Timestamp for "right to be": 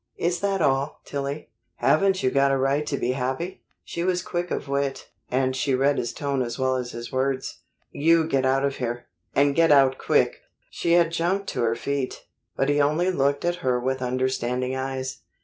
2.57-3.11